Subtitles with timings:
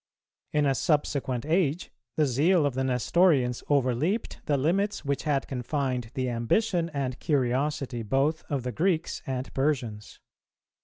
[0.51, 6.09] In a subsequent age, the zeal of the Nestorians overleaped the limits which had confined
[6.15, 10.19] the ambition and curiosity both of the Greeks and Persians.